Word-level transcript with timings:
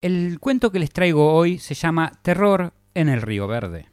El 0.00 0.38
cuento 0.38 0.70
que 0.70 0.78
les 0.78 0.92
traigo 0.92 1.32
hoy 1.34 1.58
se 1.58 1.74
llama 1.74 2.12
Terror 2.22 2.72
en 2.94 3.08
el 3.08 3.20
Río 3.20 3.48
Verde. 3.48 3.88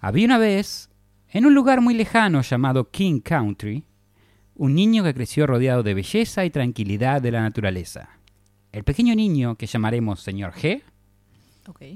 Había 0.00 0.26
una 0.26 0.38
vez, 0.38 0.90
en 1.28 1.46
un 1.46 1.54
lugar 1.54 1.80
muy 1.80 1.94
lejano 1.94 2.42
llamado 2.42 2.90
King 2.90 3.20
Country, 3.20 3.84
un 4.56 4.74
niño 4.74 5.04
que 5.04 5.14
creció 5.14 5.46
rodeado 5.46 5.84
de 5.84 5.94
belleza 5.94 6.44
y 6.44 6.50
tranquilidad 6.50 7.22
de 7.22 7.30
la 7.30 7.42
naturaleza. 7.42 8.18
El 8.72 8.82
pequeño 8.82 9.14
niño, 9.14 9.54
que 9.54 9.68
llamaremos 9.68 10.20
señor 10.20 10.52
G, 10.54 10.82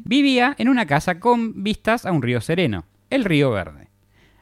vivía 0.04 0.54
en 0.56 0.68
una 0.68 0.86
casa 0.86 1.18
con 1.18 1.64
vistas 1.64 2.06
a 2.06 2.12
un 2.12 2.22
río 2.22 2.40
sereno, 2.40 2.84
el 3.10 3.24
Río 3.24 3.50
Verde. 3.50 3.88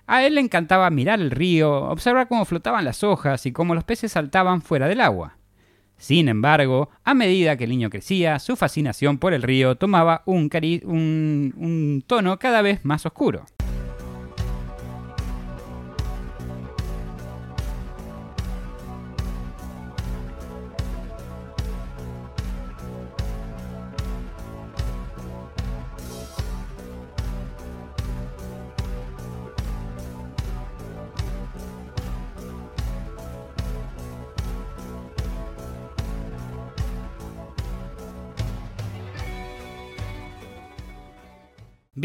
A 0.07 0.27
él 0.27 0.35
le 0.35 0.43
encantaba 0.43 0.91
mirar 0.91 1.23
el 1.23 1.31
río, 1.31 1.85
observar 1.85 2.29
cómo 2.29 2.45
flotaban 2.45 2.85
las 2.85 3.03
hojas 3.03 3.47
y 3.47 3.53
cómo 3.53 3.75
los 3.75 3.85
peces 3.85 4.13
saltaban 4.13 4.61
fuera 4.61 4.89
del 4.89 5.01
agua. 5.01 5.39
Sin 5.99 6.29
embargo, 6.29 6.91
a 7.05 7.15
medida 7.15 7.57
que 7.57 7.65
el 7.65 7.71
niño 7.71 7.89
crecía, 7.91 8.39
su 8.39 8.55
fascinación 8.57 9.19
por 9.19 9.33
el 9.33 9.43
río 9.43 9.77
tomaba 9.77 10.23
un, 10.27 10.51
cari- 10.51 10.83
un- 10.85 11.55
un 11.57 12.05
tono 12.07 12.39
cada 12.39 12.61
vez 12.63 12.85
más 12.85 13.07
oscuro. 13.07 13.47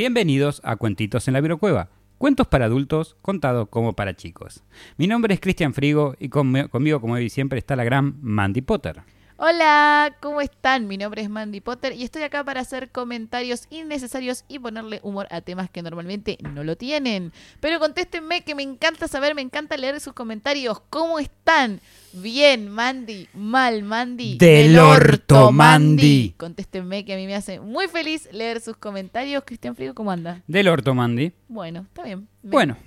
Bienvenidos 0.02 0.62
a 0.64 0.78
Cuentitos 0.78 1.28
en 1.28 1.36
la 1.36 1.42
Virocueva, 1.42 1.90
cuentos 2.18 2.48
para 2.48 2.66
adultos 2.66 3.18
contados 3.22 3.70
como 3.70 3.94
para 3.94 4.16
chicos. 4.16 4.64
Mi 4.98 5.06
nombre 5.06 5.36
es 5.36 5.40
Cristian 5.40 5.76
Frigo 5.76 6.16
y 6.18 6.30
conmi- 6.30 6.68
conmigo, 6.72 7.00
como 7.00 7.18
siempre, 7.30 7.60
está 7.60 7.76
la 7.76 7.84
gran 7.84 8.16
Mandy 8.20 8.62
Potter. 8.62 9.04
Hola, 9.44 10.16
¿cómo 10.20 10.40
están? 10.40 10.88
Mi 10.88 11.00
nombre 11.00 11.24
es 11.24 11.28
Mandy 11.32 11.62
Potter 11.62 11.94
y 11.94 12.04
estoy 12.04 12.22
acá 12.22 12.44
para 12.44 12.62
hacer 12.62 12.92
comentarios 12.92 13.66
innecesarios 13.72 14.46
y 14.48 14.60
ponerle 14.60 15.00
humor 15.02 15.26
a 15.32 15.42
temas 15.42 15.68
que 15.72 15.82
normalmente 15.82 16.38
no 16.54 16.64
lo 16.64 16.76
tienen. 16.78 17.34
Pero 17.60 17.80
contéstenme 17.80 18.44
que 18.44 18.54
me 18.54 18.62
encanta 18.62 19.08
saber, 19.08 19.34
me 19.34 19.42
encanta 19.42 19.78
leer 19.78 20.00
sus 20.00 20.14
comentarios. 20.14 20.80
¿Cómo 20.92 21.18
están? 21.18 21.80
Bien, 22.14 22.70
Mandy. 22.70 23.30
Mal, 23.34 23.82
Mandy. 23.82 24.38
Del 24.38 24.78
orto, 24.78 25.52
Mandy. 25.52 26.36
Contéstenme 26.38 27.04
que 27.04 27.16
a 27.16 27.18
mí 27.18 27.26
me 27.26 27.34
hace 27.34 27.60
muy 27.60 27.88
feliz 27.88 28.30
leer 28.32 28.62
sus 28.62 28.78
comentarios. 28.78 29.44
Cristian 29.44 29.76
Frigo, 29.76 29.96
¿cómo 29.96 30.12
anda? 30.12 30.44
Del 30.46 30.68
orto, 30.68 30.94
Mandy. 30.94 31.32
Bueno, 31.48 31.80
está 31.90 32.04
bien. 32.04 32.28
Me- 32.44 32.52
Bueno, 32.52 32.78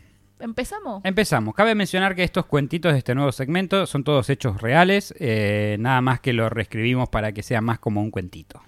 ¿Empezamos? 0.44 1.00
empezamos. 1.04 1.54
Cabe 1.54 1.74
mencionar 1.74 2.14
que 2.14 2.22
estos 2.22 2.44
cuentitos 2.44 2.92
de 2.92 2.98
este 2.98 3.14
nuevo 3.14 3.32
segmento 3.32 3.86
son 3.86 4.04
todos 4.04 4.28
hechos 4.28 4.60
reales, 4.60 5.14
eh, 5.18 5.78
nada 5.80 6.02
más 6.02 6.20
que 6.20 6.34
los 6.34 6.52
reescribimos 6.52 7.08
para 7.08 7.32
que 7.32 7.42
sea 7.42 7.62
más 7.62 7.78
como 7.78 8.02
un 8.02 8.10
cuentito. 8.10 8.60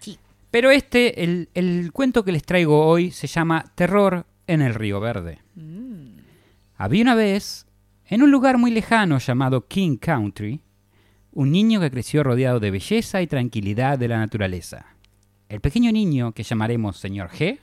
Sí. 0.00 0.18
Pero 0.50 0.72
este, 0.72 1.22
el, 1.22 1.48
el 1.54 1.92
cuento 1.92 2.24
que 2.24 2.32
les 2.32 2.42
traigo 2.42 2.84
hoy 2.84 3.12
se 3.12 3.28
llama 3.28 3.66
Terror 3.76 4.26
en 4.48 4.62
el 4.62 4.74
Río 4.74 4.98
Verde. 4.98 5.38
Mm. 5.54 6.18
Había 6.76 7.02
una 7.02 7.14
vez, 7.14 7.66
en 8.06 8.22
un 8.22 8.32
lugar 8.32 8.58
muy 8.58 8.72
lejano 8.72 9.18
llamado 9.18 9.68
King 9.68 9.96
Country, 9.96 10.60
un 11.32 11.52
niño 11.52 11.78
que 11.78 11.92
creció 11.92 12.24
rodeado 12.24 12.58
de 12.58 12.72
belleza 12.72 13.22
y 13.22 13.28
tranquilidad 13.28 13.96
de 13.96 14.08
la 14.08 14.18
naturaleza. 14.18 14.86
El 15.48 15.60
pequeño 15.60 15.92
niño, 15.92 16.32
que 16.32 16.42
llamaremos 16.42 16.98
señor 16.98 17.30
G, 17.30 17.60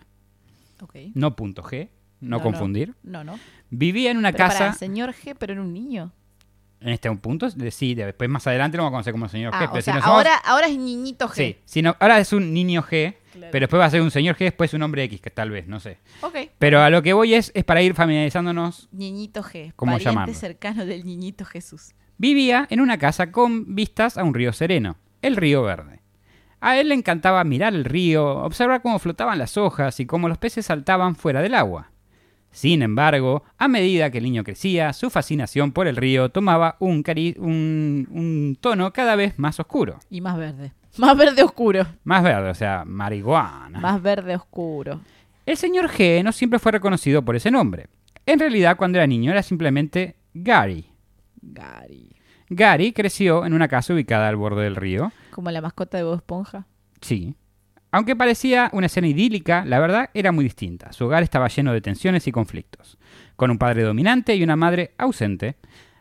no 1.14 1.36
punto 1.36 1.64
G, 1.64 1.90
no, 2.22 2.38
No, 2.38 2.44
confundir, 2.44 2.94
No, 3.04 3.24
no. 3.24 3.40
vivía 3.70 4.12
en 4.12 4.18
una 4.18 4.32
Pero 4.32 4.44
casa, 4.46 4.74
señor 4.74 5.14
G, 5.14 5.36
pero 5.38 5.54
era 5.54 5.62
un 5.62 5.74
niño. 5.74 6.12
en 6.80 6.90
este 6.90 7.12
punto, 7.16 7.50
sí, 7.72 7.96
de- 7.96 8.06
después 8.06 8.30
más 8.30 8.46
adelante 8.46 8.78
lo 8.78 8.84
vamos 8.84 8.94
a 8.94 8.98
conocer 8.98 9.14
como 9.14 9.28
señor 9.30 9.52
G, 9.52 9.56
Ah, 9.56 9.60
pero 9.72 9.74
o 9.74 9.76
si 9.78 9.82
sea, 9.84 9.94
nos 9.96 10.04
vamos- 10.04 10.18
ahora, 10.18 10.36
ahora 10.46 10.68
es 10.68 10.78
niñito 10.78 11.28
G. 11.28 11.34
sí, 11.34 11.58
si 11.66 11.82
no- 11.82 11.96
ahora 12.00 12.20
es 12.20 12.32
un 12.34 12.54
niño 12.54 12.84
G, 12.84 13.16
Claro. 13.34 13.52
pero 13.52 13.64
después 13.64 13.80
va 13.80 13.86
a 13.86 13.90
ser 13.90 14.02
un 14.02 14.12
señor 14.12 14.36
G, 14.36 14.40
después 14.46 14.74
un 14.76 14.84
hombre 14.84 15.04
X, 15.06 15.20
que 15.22 15.32
tal 15.32 15.50
vez, 15.50 15.68
no 15.68 15.80
sé. 15.80 15.98
Ok. 16.22 16.36
Pero 16.60 16.82
a 16.82 16.90
lo 16.92 17.02
que 17.02 17.14
voy 17.14 17.34
es, 17.34 17.52
es 17.56 17.64
para 17.64 17.82
ir 17.82 17.94
familiarizándonos 17.96 18.90
Niñito 18.92 19.42
G. 19.44 19.74
¿Cómo 19.76 19.94
pariente 19.94 20.12
llamarlo? 20.12 20.34
cercano 20.36 20.86
del 20.86 21.04
niñito 21.06 21.46
Jesús. 21.46 21.94
Vivía 22.20 22.68
en 22.70 22.80
una 22.82 22.98
casa 22.98 23.32
con 23.32 23.76
vistas 23.76 24.18
a 24.18 24.24
un 24.24 24.34
río 24.34 24.54
sereno, 24.54 24.98
el 25.22 25.36
río 25.36 25.62
Verde. 25.64 26.02
A 26.60 26.80
él 26.80 26.90
le 26.90 26.96
encantaba 26.96 27.44
mirar 27.44 27.74
el 27.76 27.86
río, 27.86 28.38
observar 28.44 28.82
cómo 28.82 28.98
flotaban 29.00 29.38
las 29.38 29.58
hojas 29.58 30.00
y 30.00 30.06
cómo 30.08 30.28
los 30.28 30.40
peces 30.40 30.66
saltaban 30.66 31.16
fuera 31.16 31.42
del 31.42 31.54
agua. 31.54 31.92
Sin 32.58 32.82
embargo, 32.82 33.44
a 33.60 33.68
medida 33.68 34.10
que 34.10 34.18
el 34.18 34.24
niño 34.24 34.44
crecía, 34.44 34.92
su 34.94 35.12
fascinación 35.12 35.72
por 35.72 35.86
el 35.88 35.96
río 35.96 36.30
tomaba 36.30 36.76
un, 36.80 37.04
cari- 37.04 37.38
un, 37.38 38.08
un 38.10 38.58
tono 38.60 38.92
cada 38.92 39.16
vez 39.16 39.38
más 39.38 39.60
oscuro. 39.60 40.00
Y 40.10 40.22
más 40.22 40.38
verde. 40.38 40.72
Más 40.98 41.16
verde 41.16 41.44
oscuro. 41.44 41.86
Más 42.04 42.24
verde, 42.24 42.50
o 42.50 42.56
sea, 42.56 42.84
marihuana. 42.84 43.80
Más 43.80 44.02
verde 44.02 44.36
oscuro. 44.36 45.00
El 45.46 45.56
señor 45.56 45.88
G 45.90 46.24
no 46.24 46.32
siempre 46.32 46.58
fue 46.58 46.72
reconocido 46.72 47.24
por 47.24 47.36
ese 47.36 47.52
nombre. 47.52 47.86
En 48.26 48.40
realidad, 48.40 48.76
cuando 48.76 48.98
era 48.98 49.06
niño 49.06 49.30
era 49.32 49.44
simplemente 49.44 50.16
Gary. 50.34 50.88
Gary. 51.42 52.10
Gary 52.50 52.92
creció 52.94 53.46
en 53.46 53.54
una 53.54 53.68
casa 53.68 53.94
ubicada 53.94 54.28
al 54.30 54.36
borde 54.36 54.64
del 54.64 54.76
río, 54.76 55.12
Como 55.30 55.52
la 55.52 55.62
mascota 55.62 55.98
de 55.98 56.04
Bob 56.06 56.16
Esponja. 56.16 56.66
Sí. 57.02 57.36
Aunque 57.92 58.16
parecía 58.16 58.70
una 58.74 58.88
escena 58.88 59.08
idílica, 59.08 59.64
la 59.66 59.80
verdad 59.80 60.10
era 60.14 60.32
muy 60.32 60.44
distinta. 60.44 60.92
Su 60.92 61.06
hogar 61.06 61.24
estaba 61.24 61.48
lleno 61.48 61.74
de 61.74 61.82
tensiones 61.82 62.28
y 62.28 62.32
conflictos, 62.32 62.98
con 63.36 63.50
un 63.50 63.58
padre 63.58 63.84
dominante 63.84 64.36
y 64.36 64.44
una 64.44 64.56
madre 64.56 64.92
ausente. 64.98 65.56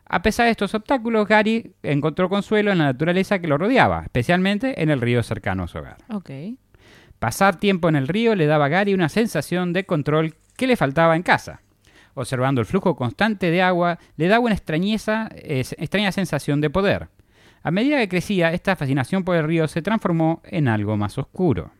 A 0.08 0.22
pesar 0.22 0.46
de 0.46 0.52
estos 0.52 0.74
obstáculos, 0.74 1.26
Gary 1.26 1.74
encontró 1.82 2.28
consuelo 2.28 2.72
en 2.72 2.78
la 2.78 2.84
naturaleza 2.84 3.38
que 3.38 3.48
lo 3.48 3.58
rodeaba, 3.58 4.02
especialmente 4.02 4.82
en 4.82 4.90
el 4.90 5.00
río 5.00 5.22
cercano 5.22 5.64
a 5.64 5.68
su 5.68 5.78
hogar. 5.78 5.96
Ok. 6.12 6.30
Pasar 7.18 7.56
tiempo 7.56 7.88
en 7.88 7.96
el 7.96 8.08
río 8.08 8.34
le 8.34 8.46
daba 8.46 8.66
a 8.66 8.68
Gary 8.68 8.94
una 8.94 9.08
sensación 9.08 9.72
de 9.72 9.84
control 9.84 10.34
que 10.56 10.66
le 10.66 10.76
faltaba 10.76 11.16
en 11.16 11.22
casa. 11.22 11.62
Observando 12.14 12.60
el 12.60 12.66
flujo 12.66 12.96
constante 12.96 13.50
de 13.50 13.62
agua, 13.62 13.98
le 14.16 14.28
daba 14.28 14.44
una 14.44 14.54
extrañeza, 14.54 15.28
eh, 15.32 15.64
extraña 15.78 16.12
sensación 16.12 16.60
de 16.60 16.70
poder. 16.70 17.08
A 17.66 17.72
medida 17.72 17.98
que 17.98 18.08
crecía, 18.08 18.52
esta 18.52 18.76
fascinación 18.76 19.24
por 19.24 19.34
el 19.34 19.42
río 19.42 19.66
se 19.66 19.82
transformó 19.82 20.40
en 20.44 20.68
algo 20.68 20.96
más 20.96 21.18
oscuro. 21.18 21.72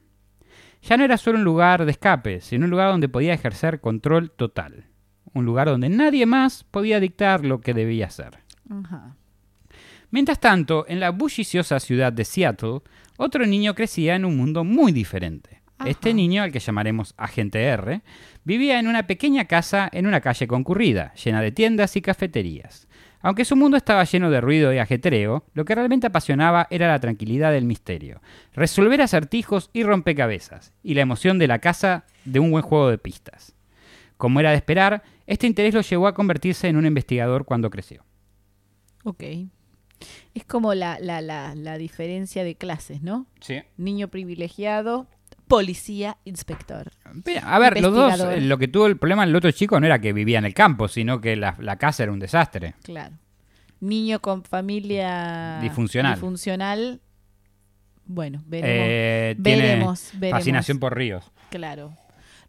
Ya 0.83 0.97
no 0.97 1.05
era 1.05 1.17
solo 1.17 1.39
un 1.39 1.45
lugar 1.45 1.85
de 1.85 1.93
escape, 1.93 2.41
sino 2.41 2.65
un 2.65 2.73
lugar 2.73 2.91
donde 2.91 3.09
podía 3.09 3.33
ejercer 3.33 3.81
control 3.81 4.33
total. 4.33 4.87
Un 5.33 5.45
lugar 5.45 5.69
donde 5.69 5.89
nadie 5.89 6.27
más 6.27 6.65
podía 6.65 6.99
dictar 6.99 7.45
lo 7.45 7.61
que 7.61 7.73
debía 7.73 8.07
hacer. 8.07 8.39
Ajá. 8.69 9.15
Mientras 10.11 10.41
tanto, 10.41 10.87
en 10.89 10.99
la 10.99 11.11
bulliciosa 11.11 11.79
ciudad 11.79 12.13
de 12.13 12.25
Seattle, 12.25 12.81
otro 13.17 13.47
niño 13.47 13.77
crecía 13.77 14.17
en 14.17 14.25
un 14.25 14.37
mundo 14.37 14.65
muy 14.65 14.91
diferente. 14.91 15.63
Ajá. 15.79 15.89
Este 15.89 16.15
niño, 16.15 16.43
al 16.43 16.51
que 16.51 16.59
llamaremos 16.59 17.15
Agente 17.17 17.63
R, 17.63 18.03
vivía 18.43 18.81
en 18.81 18.89
una 18.89 19.07
pequeña 19.07 19.45
casa 19.45 19.89
en 19.93 20.09
una 20.09 20.21
calle 20.21 20.49
concurrida, 20.49 21.15
llena 21.15 21.41
de 21.43 21.53
tiendas 21.53 21.95
y 21.95 22.03
cafeterías. 22.03 22.89
Aunque 23.27 23.45
su 23.45 23.57
mundo 23.57 23.77
estaba 23.77 24.05
lleno 24.05 24.31
de 24.31 24.41
ruido 24.41 24.73
y 24.73 24.79
ajetreo, 24.79 25.45
lo 25.53 25.65
que 25.65 25.75
realmente 25.75 26.07
apasionaba 26.07 26.69
era 26.71 26.87
la 26.87 27.01
tranquilidad 27.01 27.51
del 27.51 27.65
misterio, 27.65 28.23
resolver 28.53 29.03
acertijos 29.03 29.69
y 29.73 29.83
rompecabezas, 29.83 30.73
y 30.85 30.95
la 30.95 31.01
emoción 31.01 31.41
de 31.41 31.49
la 31.49 31.59
casa 31.59 32.05
de 32.25 32.39
un 32.39 32.53
buen 32.53 32.63
juego 32.63 32.89
de 32.89 32.99
pistas. 32.99 33.57
Como 34.17 34.39
era 34.39 34.51
de 34.51 34.57
esperar, 34.59 35.03
este 35.27 35.49
interés 35.49 35.75
lo 35.75 35.81
llevó 35.81 36.07
a 36.07 36.15
convertirse 36.15 36.69
en 36.69 36.77
un 36.77 36.87
investigador 36.87 37.45
cuando 37.45 37.69
creció. 37.69 38.05
Ok. 39.03 39.25
Es 40.33 40.45
como 40.45 40.75
la, 40.75 41.01
la, 41.01 41.21
la, 41.21 41.57
la 41.57 41.79
diferencia 41.79 42.45
de 42.45 42.55
clases, 42.55 43.03
¿no? 43.03 43.27
Sí. 43.41 43.61
Niño 43.77 44.07
privilegiado, 44.07 45.09
policía, 45.49 46.17
inspector. 46.25 46.91
A 47.43 47.59
ver, 47.59 47.81
los 47.81 47.95
dos, 47.95 48.21
eh, 48.21 48.41
lo 48.41 48.59
que 48.59 48.69
tuvo 48.69 48.87
el 48.87 48.97
problema 48.97 49.25
el 49.25 49.35
otro 49.35 49.51
chico 49.51 49.79
no 49.81 49.87
era 49.87 50.01
que 50.01 50.13
vivía 50.13 50.39
en 50.39 50.45
el 50.45 50.55
campo, 50.55 50.89
sino 50.89 51.21
que 51.21 51.37
la, 51.37 51.57
la 51.59 51.77
casa 51.77 52.03
era 52.03 52.13
un 52.13 52.19
desastre. 52.19 52.75
Claro. 52.83 53.15
Niño 53.81 54.21
con 54.21 54.43
familia 54.45 55.59
Disfuncional. 55.63 56.15
disfuncional. 56.15 57.01
Bueno, 58.05 58.43
veremos. 58.47 58.77
Eh, 58.79 59.37
tiene 59.43 59.63
veremos, 59.63 60.11
veremos. 60.15 60.39
fascinación 60.39 60.79
por 60.79 60.97
ríos. 60.97 61.31
Claro. 61.51 61.93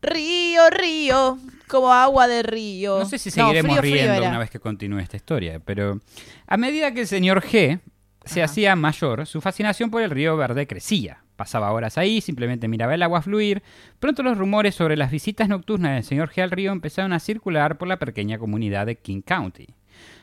Río, 0.01 0.69
río, 0.69 1.39
como 1.67 1.91
agua 1.91 2.27
de 2.27 2.44
río. 2.44 2.99
No 2.99 3.05
sé 3.05 3.17
si 3.17 3.31
seguiremos 3.31 3.77
frío 3.79 3.94
riendo 3.95 4.27
una 4.27 4.38
vez 4.38 4.49
que 4.51 4.59
continúe 4.59 4.99
esta 4.99 5.17
historia, 5.17 5.59
pero 5.59 5.99
a 6.45 6.57
medida 6.57 6.94
que 6.94 7.01
el 7.01 7.07
señor 7.07 7.41
G 7.44 7.79
se 8.23 8.41
Ajá. 8.44 8.51
hacía 8.51 8.75
mayor, 8.75 9.25
su 9.25 9.41
fascinación 9.41 9.89
por 9.89 10.03
el 10.03 10.11
río 10.11 10.38
verde 10.38 10.67
crecía. 10.67 11.23
Pasaba 11.37 11.71
horas 11.71 11.97
ahí, 11.97 12.19
simplemente 12.19 12.67
miraba 12.67 12.95
el 12.95 13.03
agua 13.03 13.21
fluir. 13.21 13.61
Pronto 13.99 14.23
los 14.23 14.37
rumores 14.37 14.75
sobre 14.75 14.97
las 14.97 15.11
visitas 15.11 15.47
nocturnas 15.47 15.93
del 15.93 16.03
señor 16.03 16.31
G 16.31 16.41
al 16.41 16.51
río 16.51 16.71
empezaron 16.71 17.13
a 17.13 17.19
circular 17.19 17.77
por 17.77 17.87
la 17.87 17.99
pequeña 17.99 18.39
comunidad 18.39 18.87
de 18.87 18.95
King 18.95 19.21
County. 19.21 19.67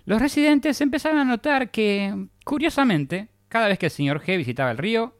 Los 0.06 0.20
residentes 0.20 0.80
empezaron 0.80 1.18
a 1.18 1.24
notar 1.24 1.70
que, 1.70 2.26
curiosamente, 2.44 3.28
cada 3.48 3.68
vez 3.68 3.78
que 3.78 3.86
el 3.86 3.92
señor 3.92 4.20
G 4.20 4.36
visitaba 4.36 4.72
el 4.72 4.78
río, 4.78 5.16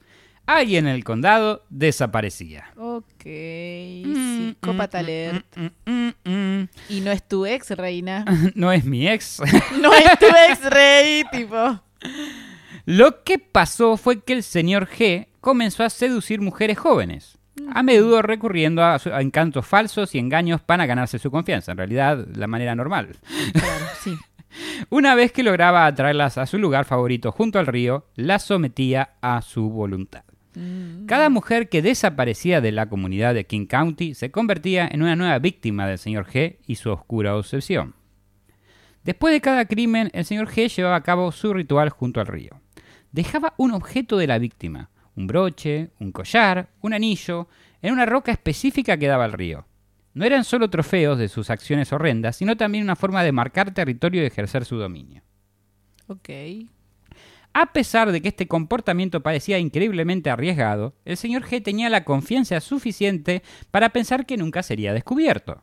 alguien 0.47 0.89
en 0.89 0.95
el 0.95 1.05
condado 1.05 1.65
desaparecía. 1.71 2.73
Ok, 2.77 3.23
psicópata 3.23 4.99
alert. 4.99 5.47
Mm, 5.57 5.91
mm, 5.91 6.13
mm. 6.25 6.69
Y 6.89 7.01
no 7.01 7.13
es 7.13 7.27
tu 7.27 7.47
ex, 7.47 7.71
reina. 7.71 8.25
No 8.57 8.73
es 8.73 8.85
mi 8.85 9.09
ex. 9.09 9.41
No 9.81 9.93
es 9.95 10.19
tu 10.19 10.27
ex, 10.27 10.71
rey, 10.71 11.23
tipo. 11.31 11.81
Lo 12.85 13.23
que 13.23 13.39
pasó 13.39 13.97
fue 13.97 14.23
que 14.23 14.35
el 14.35 14.43
señor 14.43 14.89
G 14.89 15.29
comenzó 15.45 15.85
a 15.85 15.91
seducir 15.91 16.41
mujeres 16.41 16.79
jóvenes, 16.79 17.37
a 17.71 17.83
menudo 17.83 18.23
recurriendo 18.23 18.83
a, 18.83 18.99
encantos 19.21 19.67
falsos 19.67 20.15
y 20.15 20.19
engaños 20.19 20.63
para 20.63 20.87
ganarse 20.87 21.19
su 21.19 21.31
confianza, 21.31 21.73
en 21.73 21.79
realidad 21.79 22.27
la 22.35 22.47
manera 22.47 22.75
normal. 22.75 23.19
Claro, 23.53 23.85
sí. 24.01 24.17
Una 24.89 25.15
vez 25.15 25.33
que 25.33 25.43
lograba 25.43 25.85
atraerlas 25.85 26.39
a 26.39 26.47
su 26.47 26.59
lugar 26.59 26.87
favorito 26.87 27.31
junto 27.31 27.59
al 27.59 27.67
río, 27.67 28.07
las 28.15 28.45
sometía 28.45 29.17
a 29.21 29.43
su 29.43 29.69
voluntad. 29.69 30.25
Mm. 30.55 31.05
Cada 31.05 31.29
mujer 31.29 31.69
que 31.69 31.83
desaparecía 31.83 32.63
de 32.63 32.73
la 32.73 32.89
comunidad 32.89 33.35
de 33.35 33.45
King 33.45 33.67
County 33.67 34.15
se 34.15 34.31
convertía 34.31 34.89
en 34.91 35.03
una 35.03 35.15
nueva 35.15 35.39
víctima 35.41 35.87
del 35.87 35.99
señor 35.99 36.27
G 36.27 36.57
y 36.67 36.77
su 36.77 36.91
oscura 36.91 37.37
obsesión. 37.37 37.95
Después 39.03 39.35
de 39.35 39.43
cada 39.43 39.67
crimen, 39.67 40.09
el 40.15 40.25
señor 40.25 40.49
G 40.49 40.75
llevaba 40.75 40.97
a 40.97 41.03
cabo 41.03 41.31
su 41.33 41.53
ritual 41.53 41.91
junto 41.91 42.21
al 42.21 42.29
río. 42.29 42.63
Dejaba 43.13 43.53
un 43.59 43.73
objeto 43.73 44.17
de 44.17 44.27
la 44.27 44.39
víctima, 44.39 44.89
un 45.17 45.27
broche, 45.27 45.91
un 46.01 46.13
collar, 46.13 46.69
un 46.81 46.95
anillo, 46.95 47.49
en 47.83 47.93
una 47.93 48.07
roca 48.07 48.33
específica 48.33 48.97
que 48.97 49.07
daba 49.07 49.25
al 49.25 49.33
río. 49.33 49.67
No 50.15 50.25
eran 50.25 50.45
solo 50.45 50.71
trofeos 50.71 51.19
de 51.19 51.29
sus 51.29 51.51
acciones 51.51 51.93
horrendas, 51.93 52.37
sino 52.37 52.57
también 52.57 52.85
una 52.85 52.97
forma 52.97 53.23
de 53.25 53.33
marcar 53.33 53.75
territorio 53.75 54.23
y 54.23 54.27
ejercer 54.27 54.65
su 54.65 54.77
dominio. 54.77 55.23
Ok. 56.07 56.31
A 57.53 57.73
pesar 57.73 58.11
de 58.11 58.21
que 58.21 58.29
este 58.29 58.49
comportamiento 58.49 59.23
parecía 59.23 59.59
increíblemente 59.59 60.31
arriesgado, 60.31 60.95
el 61.05 61.17
señor 61.17 61.45
G 61.45 61.63
tenía 61.63 61.89
la 61.89 62.05
confianza 62.05 62.61
suficiente 62.61 63.43
para 63.71 63.91
pensar 63.91 64.27
que 64.27 64.37
nunca 64.37 64.63
sería 64.63 64.93
descubierto. 64.93 65.63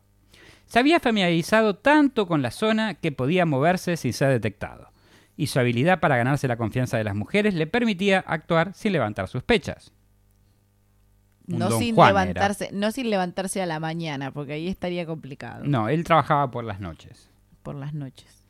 Se 0.66 0.78
había 0.78 1.00
familiarizado 1.00 1.76
tanto 1.76 2.26
con 2.26 2.40
la 2.40 2.50
zona 2.50 2.94
que 2.94 3.12
podía 3.12 3.44
moverse 3.44 3.96
sin 3.96 4.12
ser 4.14 4.30
detectado, 4.30 4.91
y 5.36 5.46
su 5.46 5.58
habilidad 5.58 6.00
para 6.00 6.16
ganarse 6.16 6.46
la 6.48 6.56
confianza 6.56 6.96
de 6.98 7.04
las 7.04 7.14
mujeres 7.14 7.54
le 7.54 7.66
permitía 7.66 8.20
actuar 8.20 8.74
sin 8.74 8.92
levantar 8.92 9.28
sospechas. 9.28 9.92
Un 11.48 11.58
No 11.58 11.70
sin 11.72 11.94
Juan 11.94 12.10
era. 12.10 12.22
levantarse, 12.24 12.70
no 12.72 12.92
sin 12.92 13.10
levantarse 13.10 13.60
a 13.62 13.66
la 13.66 13.80
mañana, 13.80 14.30
porque 14.30 14.52
ahí 14.52 14.68
estaría 14.68 15.04
complicado. 15.06 15.64
No, 15.64 15.88
él 15.88 16.04
trabajaba 16.04 16.50
por 16.50 16.64
las 16.64 16.80
noches. 16.80 17.28
Por 17.62 17.74
las 17.74 17.94
noches. 17.94 18.46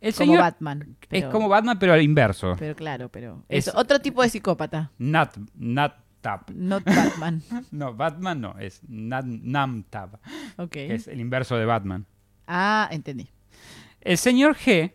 El 0.00 0.14
Como 0.14 0.26
señor 0.26 0.40
Batman. 0.40 0.96
es 1.10 1.24
como 1.26 1.48
Batman, 1.50 1.78
pero 1.78 1.92
al 1.92 2.00
inverso. 2.00 2.56
Pero 2.58 2.74
claro, 2.74 3.10
pero. 3.10 3.44
Es- 3.50 3.68
Es 3.68 3.74
otro 3.74 4.00
tipo 4.00 4.22
de 4.22 4.30
psicópata. 4.30 4.90
Nat, 4.98 5.36
Nat 5.54 5.96
Tap. 6.22 6.50
Not 6.50 6.84
Batman. 6.84 7.42
No, 7.70 7.94
Batman 7.94 8.40
no, 8.40 8.58
es 8.58 8.80
Nat, 8.88 9.24
Nam 9.26 9.84
Tap. 9.90 10.14
Ok. 10.56 10.70
que 10.70 10.94
es 10.94 11.08
el 11.08 11.20
inverso 11.20 11.56
de 11.56 11.66
Batman. 11.66 12.06
Ah, 12.46 12.88
entendí. 12.90 13.28
El 14.00 14.16
señor 14.16 14.56
G, 14.56 14.94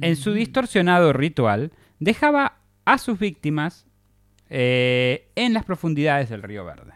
en 0.00 0.16
su 0.16 0.32
distorsionado 0.32 1.12
ritual, 1.12 1.72
dejaba 1.98 2.58
a 2.84 2.98
sus 2.98 3.18
víctimas 3.18 3.86
eh, 4.48 5.28
en 5.34 5.54
las 5.54 5.64
profundidades 5.64 6.28
del 6.30 6.42
río 6.42 6.64
Verde. 6.64 6.92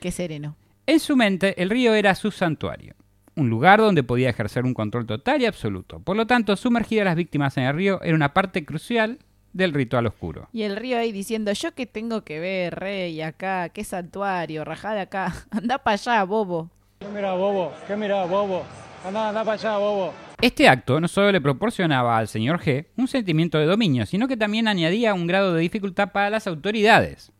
Qué 0.00 0.10
sereno. 0.10 0.56
En 0.86 1.00
su 1.00 1.16
mente, 1.16 1.60
el 1.62 1.70
río 1.70 1.94
era 1.94 2.14
su 2.14 2.30
santuario, 2.30 2.94
un 3.36 3.48
lugar 3.48 3.80
donde 3.80 4.02
podía 4.02 4.30
ejercer 4.30 4.64
un 4.64 4.74
control 4.74 5.06
total 5.06 5.42
y 5.42 5.46
absoluto. 5.46 6.00
Por 6.00 6.16
lo 6.16 6.26
tanto, 6.26 6.56
sumergir 6.56 7.02
a 7.02 7.04
las 7.04 7.16
víctimas 7.16 7.56
en 7.56 7.64
el 7.64 7.74
río 7.74 8.00
era 8.02 8.14
una 8.14 8.34
parte 8.34 8.64
crucial 8.64 9.18
del 9.52 9.74
ritual 9.74 10.06
oscuro. 10.06 10.48
Y 10.52 10.62
el 10.62 10.76
río 10.76 10.98
ahí 10.98 11.12
diciendo, 11.12 11.52
yo 11.52 11.74
qué 11.74 11.86
tengo 11.86 12.22
que 12.22 12.40
ver, 12.40 12.74
rey, 12.74 13.20
acá, 13.20 13.68
qué 13.68 13.84
santuario, 13.84 14.64
rajá 14.64 14.94
de 14.94 15.00
acá. 15.02 15.32
Anda 15.50 15.78
para 15.78 15.94
allá, 15.94 16.24
bobo. 16.24 16.70
¿Qué 16.98 17.08
mira, 17.08 17.34
bobo? 17.34 17.72
¿Qué 17.86 17.96
mira, 17.96 18.24
bobo? 18.24 18.64
Anda, 19.04 19.28
anda 19.28 19.44
para 19.44 19.54
allá, 19.54 19.78
bobo. 19.78 20.14
Este 20.42 20.68
acto 20.68 21.00
no 21.00 21.08
solo 21.08 21.30
le 21.32 21.40
proporcionaba 21.40 22.18
al 22.18 22.28
señor 22.28 22.60
G 22.60 22.86
un 22.96 23.08
sentimiento 23.08 23.58
de 23.58 23.64
dominio, 23.66 24.04
sino 24.06 24.28
que 24.28 24.36
también 24.36 24.68
añadía 24.68 25.14
un 25.14 25.26
grado 25.26 25.54
de 25.54 25.60
dificultad 25.62 26.12
para 26.12 26.30
las 26.30 26.46
autoridades. 26.46 27.32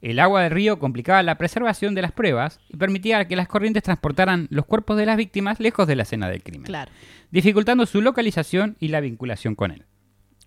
El 0.00 0.18
agua 0.18 0.42
del 0.44 0.52
río 0.52 0.78
complicaba 0.78 1.22
la 1.22 1.36
preservación 1.36 1.94
de 1.94 2.02
las 2.02 2.12
pruebas 2.12 2.60
y 2.68 2.76
permitía 2.76 3.26
que 3.28 3.36
las 3.36 3.48
corrientes 3.48 3.82
transportaran 3.82 4.46
los 4.50 4.64
cuerpos 4.64 4.96
de 4.96 5.04
las 5.06 5.16
víctimas 5.18 5.60
lejos 5.60 5.86
de 5.86 5.96
la 5.96 6.04
escena 6.04 6.30
del 6.30 6.42
crimen, 6.42 6.62
Claro. 6.66 6.90
dificultando 7.30 7.84
su 7.84 8.00
localización 8.00 8.76
y 8.80 8.88
la 8.88 9.00
vinculación 9.00 9.54
con 9.54 9.72
él. 9.72 9.84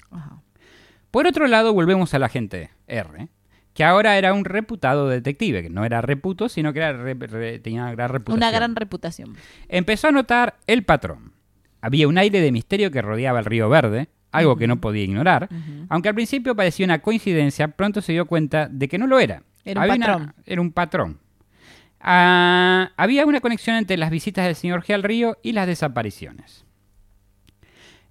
Ajá. 0.10 0.42
Por 1.12 1.28
otro 1.28 1.46
lado, 1.48 1.74
volvemos 1.74 2.14
al 2.16 2.24
agente 2.24 2.72
R, 2.88 3.28
que 3.76 3.84
ahora 3.84 4.18
era 4.18 4.34
un 4.34 4.46
reputado 4.46 5.08
detective, 5.10 5.62
que 5.62 5.70
no 5.70 5.86
era 5.86 6.02
reputo, 6.02 6.50
sino 6.50 6.74
que 6.74 6.80
era 6.80 6.94
re- 6.94 7.14
re- 7.14 7.60
tenía 7.60 7.82
una 7.84 7.92
gran 7.92 8.10
reputación. 8.10 8.38
Una 8.38 8.50
gran 8.52 8.76
reputación. 8.76 9.36
Empezó 9.68 10.08
a 10.08 10.12
notar 10.12 10.56
el 10.66 10.84
patrón. 10.84 11.34
Había 11.84 12.08
un 12.08 12.18
aire 12.18 12.40
de 12.40 12.52
misterio 12.54 12.92
que 12.92 13.02
rodeaba 13.02 13.40
el 13.40 13.46
río 13.46 13.68
Verde, 13.68 14.08
algo 14.32 14.56
que 14.56 14.68
no 14.68 14.80
podía 14.80 15.04
ignorar. 15.04 15.50
Aunque 15.90 16.08
al 16.08 16.16
principio 16.16 16.56
parecía 16.56 16.86
una 16.86 17.00
coincidencia, 17.02 17.68
pronto 17.68 18.02
se 18.02 18.14
dio 18.14 18.26
cuenta 18.26 18.70
de 18.70 18.88
que 18.88 18.98
no 18.98 19.06
lo 19.06 19.20
era. 19.20 19.44
Era 19.66 19.82
un 19.82 19.84
Había 19.84 19.96
una- 19.96 20.06
patrón. 20.08 20.34
era 20.46 20.62
un 20.62 20.72
patrón. 20.72 21.20
Ah, 22.00 22.92
había 22.98 23.26
una 23.26 23.42
conexión 23.42 23.76
entre 23.76 23.98
las 23.98 24.10
visitas 24.12 24.46
del 24.46 24.56
señor 24.56 24.84
G 24.84 24.94
al 24.94 25.04
río 25.04 25.38
y 25.44 25.52
las 25.52 25.68
desapariciones. 25.68 26.66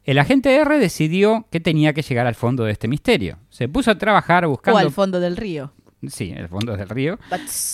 El 0.04 0.18
agente 0.18 0.54
R 0.54 0.78
decidió 0.78 1.46
que 1.50 1.60
tenía 1.60 1.92
que 1.92 2.02
llegar 2.02 2.26
al 2.26 2.34
fondo 2.34 2.64
de 2.64 2.72
este 2.72 2.88
misterio. 2.88 3.38
Se 3.50 3.68
puso 3.68 3.90
a 3.90 3.98
trabajar 3.98 4.44
O 4.44 4.50
buscando... 4.50 4.80
al 4.80 4.90
fondo 4.90 5.18
del 5.18 5.36
río. 5.36 5.72
Sí, 6.08 6.32
el 6.36 6.48
fondo 6.48 6.76
del 6.76 6.88
río 6.88 7.18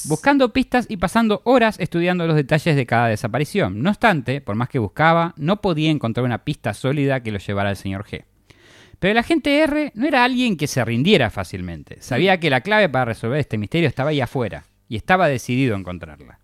buscando 0.04 0.52
pistas 0.52 0.86
y 0.88 0.98
pasando 0.98 1.40
horas 1.44 1.80
estudiando 1.80 2.26
los 2.26 2.36
detalles 2.36 2.76
de 2.76 2.86
cada 2.86 3.08
desaparición. 3.08 3.82
No 3.82 3.90
obstante, 3.90 4.40
por 4.40 4.54
más 4.54 4.68
que 4.68 4.78
buscaba, 4.78 5.34
no 5.36 5.60
podía 5.60 5.90
encontrar 5.90 6.24
una 6.24 6.44
pista 6.44 6.74
sólida 6.74 7.22
que 7.22 7.32
lo 7.32 7.38
llevara 7.38 7.70
al 7.70 7.76
señor 7.76 8.04
G. 8.04 8.24
Pero 8.98 9.12
el 9.12 9.18
agente 9.18 9.60
R 9.60 9.92
no 9.94 10.06
era 10.06 10.24
alguien 10.24 10.56
que 10.56 10.66
se 10.66 10.84
rindiera 10.84 11.30
fácilmente. 11.30 11.98
Sabía 12.00 12.38
que 12.40 12.50
la 12.50 12.60
clave 12.60 12.88
para 12.88 13.06
resolver 13.06 13.38
este 13.38 13.56
misterio 13.56 13.88
estaba 13.88 14.10
ahí 14.10 14.20
afuera, 14.20 14.64
y 14.88 14.96
estaba 14.96 15.28
decidido 15.28 15.74
a 15.74 15.78
encontrarla. 15.78 16.40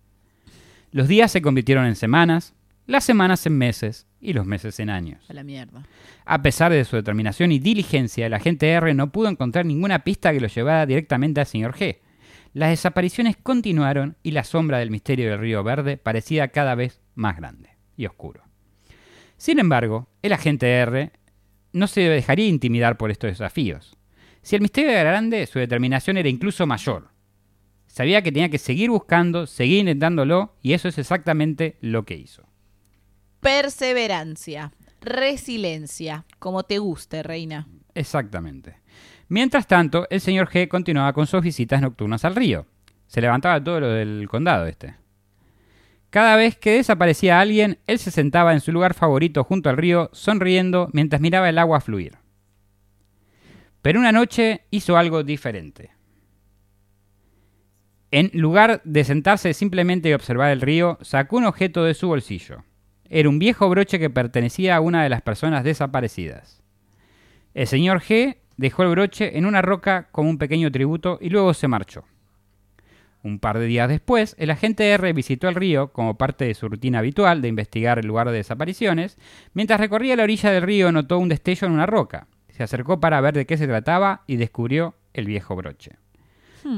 Los 0.91 1.07
días 1.07 1.31
se 1.31 1.41
convirtieron 1.41 1.85
en 1.85 1.95
semanas, 1.95 2.53
las 2.87 3.03
semanas 3.03 3.45
en 3.45 3.57
meses 3.57 4.07
y 4.19 4.33
los 4.33 4.45
meses 4.45 4.79
en 4.79 4.89
años. 4.89 5.23
A 5.29 5.33
la 5.33 5.43
mierda. 5.43 5.85
A 6.25 6.41
pesar 6.41 6.71
de 6.71 6.85
su 6.85 6.95
determinación 6.95 7.51
y 7.51 7.59
diligencia, 7.59 8.25
el 8.25 8.33
agente 8.33 8.69
R 8.69 8.93
no 8.93 9.11
pudo 9.11 9.29
encontrar 9.29 9.65
ninguna 9.65 10.03
pista 10.03 10.31
que 10.31 10.39
lo 10.39 10.47
llevara 10.47 10.85
directamente 10.85 11.39
al 11.39 11.47
señor 11.47 11.75
G. 11.75 11.99
Las 12.53 12.69
desapariciones 12.69 13.37
continuaron 13.37 14.17
y 14.23 14.31
la 14.31 14.43
sombra 14.43 14.79
del 14.79 14.91
misterio 14.91 15.29
del 15.29 15.39
río 15.39 15.63
Verde 15.63 15.97
parecía 15.97 16.49
cada 16.49 16.75
vez 16.75 17.01
más 17.13 17.35
grande 17.35 17.69
y 17.97 18.05
oscuro. 18.05 18.43
Sin 19.37 19.59
embargo, 19.59 20.07
el 20.21 20.33
agente 20.33 20.67
R 20.71 21.11
no 21.73 21.87
se 21.87 22.01
dejaría 22.01 22.47
intimidar 22.47 22.97
por 22.97 23.11
estos 23.11 23.31
desafíos. 23.31 23.97
Si 24.41 24.55
el 24.55 24.61
misterio 24.61 24.91
era 24.91 25.03
grande, 25.03 25.45
su 25.47 25.59
determinación 25.59 26.17
era 26.17 26.29
incluso 26.29 26.65
mayor. 26.65 27.09
Sabía 27.87 28.21
que 28.21 28.31
tenía 28.31 28.49
que 28.49 28.57
seguir 28.57 28.89
buscando, 28.89 29.47
seguir 29.47 29.79
intentándolo, 29.79 30.55
y 30.61 30.73
eso 30.73 30.87
es 30.87 30.97
exactamente 30.97 31.77
lo 31.81 32.05
que 32.05 32.15
hizo. 32.15 32.47
Perseverancia. 33.45 34.71
Resiliencia. 35.01 36.25
Como 36.39 36.63
te 36.63 36.79
guste, 36.79 37.21
reina. 37.21 37.67
Exactamente. 37.93 38.77
Mientras 39.27 39.67
tanto, 39.67 40.07
el 40.09 40.19
señor 40.19 40.49
G 40.49 40.67
continuaba 40.67 41.13
con 41.13 41.27
sus 41.27 41.43
visitas 41.43 41.79
nocturnas 41.79 42.25
al 42.25 42.35
río. 42.35 42.65
Se 43.05 43.21
levantaba 43.21 43.63
todo 43.63 43.81
lo 43.81 43.89
del 43.89 44.27
condado 44.27 44.65
este. 44.65 44.95
Cada 46.09 46.35
vez 46.37 46.57
que 46.57 46.71
desaparecía 46.71 47.39
alguien, 47.39 47.77
él 47.85 47.99
se 47.99 48.09
sentaba 48.09 48.51
en 48.51 48.61
su 48.61 48.71
lugar 48.71 48.95
favorito 48.95 49.43
junto 49.43 49.69
al 49.69 49.77
río, 49.77 50.09
sonriendo 50.11 50.89
mientras 50.91 51.21
miraba 51.21 51.47
el 51.47 51.59
agua 51.59 51.81
fluir. 51.81 52.17
Pero 53.83 53.99
una 53.99 54.11
noche 54.11 54.65
hizo 54.71 54.97
algo 54.97 55.23
diferente. 55.23 55.91
En 58.09 58.31
lugar 58.33 58.81
de 58.85 59.03
sentarse 59.03 59.53
simplemente 59.53 60.09
y 60.09 60.13
observar 60.13 60.49
el 60.49 60.61
río, 60.61 60.97
sacó 61.03 61.37
un 61.37 61.45
objeto 61.45 61.83
de 61.83 61.93
su 61.93 62.07
bolsillo. 62.07 62.63
Era 63.09 63.29
un 63.29 63.39
viejo 63.39 63.69
broche 63.69 63.99
que 63.99 64.09
pertenecía 64.09 64.75
a 64.75 64.81
una 64.81 65.03
de 65.03 65.09
las 65.09 65.21
personas 65.21 65.63
desaparecidas. 65.63 66.61
El 67.53 67.67
señor 67.67 68.01
G 68.01 68.37
dejó 68.57 68.83
el 68.83 68.89
broche 68.89 69.37
en 69.37 69.45
una 69.45 69.61
roca 69.61 70.09
como 70.11 70.29
un 70.29 70.37
pequeño 70.37 70.71
tributo 70.71 71.17
y 71.21 71.29
luego 71.29 71.53
se 71.53 71.67
marchó. 71.67 72.05
Un 73.23 73.39
par 73.39 73.57
de 73.57 73.65
días 73.65 73.89
después, 73.89 74.35
el 74.37 74.51
agente 74.51 74.87
R 74.87 75.11
visitó 75.13 75.49
el 75.49 75.55
río 75.55 75.91
como 75.91 76.15
parte 76.15 76.45
de 76.45 76.53
su 76.53 76.69
rutina 76.69 76.99
habitual 76.99 77.41
de 77.41 77.47
investigar 77.47 77.97
el 77.97 78.05
lugar 78.05 78.29
de 78.29 78.37
desapariciones. 78.37 79.17
Mientras 79.53 79.79
recorría 79.79 80.15
la 80.15 80.23
orilla 80.23 80.51
del 80.51 80.61
río 80.61 80.91
notó 80.91 81.17
un 81.17 81.29
destello 81.29 81.65
en 81.65 81.73
una 81.73 81.87
roca. 81.87 82.27
Se 82.49 82.61
acercó 82.61 82.99
para 82.99 83.19
ver 83.21 83.33
de 83.33 83.47
qué 83.47 83.57
se 83.57 83.67
trataba 83.67 84.23
y 84.27 84.35
descubrió 84.35 84.95
el 85.13 85.25
viejo 85.25 85.55
broche. 85.55 85.93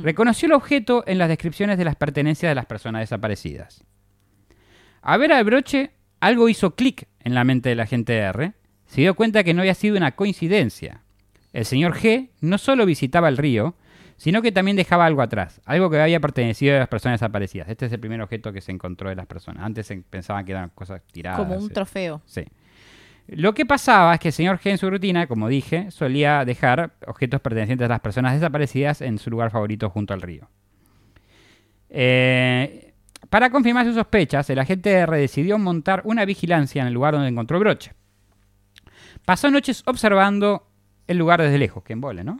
Reconoció 0.04 0.48
el 0.48 0.54
objeto 0.54 1.04
en 1.06 1.18
las 1.18 1.28
descripciones 1.30 1.78
de 1.78 1.86
las 1.86 1.96
pertenencias 1.96 2.50
de 2.50 2.56
las 2.56 2.66
personas 2.66 3.02
desaparecidas. 3.02 3.84
A 5.02 5.18
ver 5.18 5.32
al 5.34 5.44
broche, 5.44 5.92
algo 6.20 6.50
hizo 6.50 6.76
clic 6.76 7.08
en 7.20 7.36
la 7.36 7.44
mente 7.44 7.70
del 7.70 7.80
agente 7.80 8.18
R. 8.18 8.54
Se 8.86 9.02
dio 9.02 9.16
cuenta 9.16 9.44
que 9.44 9.54
no 9.54 9.62
había 9.62 9.74
sido 9.74 9.98
una 9.98 10.14
coincidencia. 10.14 11.02
El 11.54 11.66
señor 11.66 11.96
G 11.96 12.30
no 12.42 12.58
solo 12.58 12.86
visitaba 12.86 13.30
el 13.30 13.38
río, 13.38 13.76
sino 14.18 14.42
que 14.42 14.52
también 14.52 14.76
dejaba 14.76 15.06
algo 15.06 15.22
atrás, 15.22 15.62
algo 15.66 15.90
que 15.90 16.00
había 16.00 16.20
pertenecido 16.20 16.76
a 16.76 16.80
las 16.80 16.88
personas 16.88 17.20
desaparecidas. 17.20 17.70
Este 17.70 17.86
es 17.86 17.92
el 17.92 18.00
primer 18.00 18.22
objeto 18.22 18.52
que 18.52 18.62
se 18.62 18.72
encontró 18.72 19.10
de 19.10 19.16
las 19.16 19.28
personas. 19.28 19.64
Antes 19.64 19.94
pensaban 20.10 20.44
que 20.44 20.52
eran 20.54 20.70
cosas 20.70 21.02
tiradas. 21.12 21.40
Como 21.40 21.56
un 21.56 21.70
eh. 21.70 21.74
trofeo. 21.74 22.22
Sí. 22.26 22.44
Lo 23.28 23.54
que 23.54 23.66
pasaba 23.66 24.14
es 24.14 24.20
que 24.20 24.30
el 24.30 24.34
señor 24.34 24.58
G 24.60 24.72
en 24.72 24.78
su 24.78 24.90
rutina, 24.90 25.28
como 25.28 25.50
dije, 25.50 25.92
solía 25.92 26.46
dejar 26.46 26.94
objetos 27.06 27.42
pertenecientes 27.42 27.86
a 27.86 27.90
las 27.90 28.00
personas 28.00 28.34
desaparecidas 28.34 29.02
en 29.02 29.20
su 29.20 29.30
lugar 29.30 29.52
favorito 29.52 29.90
junto 29.90 30.14
al 30.14 30.22
río. 30.22 30.50
Eh, 31.90 32.87
para 33.30 33.50
confirmar 33.50 33.86
sus 33.86 33.96
sospechas, 33.96 34.50
el 34.50 34.60
agente 34.60 34.92
R 34.92 35.18
decidió 35.18 35.58
montar 35.58 36.02
una 36.06 36.26
vigilancia 36.26 36.82
en 36.82 36.88
el 36.88 36.94
lugar 36.94 37.14
donde 37.14 37.30
encontró 37.30 37.58
el 37.58 37.64
broche. 37.64 37.94
Pasó 39.26 39.52
noches 39.52 39.84
observando 39.86 40.68
el 41.08 41.18
lugar 41.18 41.42
desde 41.42 41.58
lejos, 41.58 41.84
que 41.84 41.94
embole, 41.94 42.24
¿no? 42.24 42.40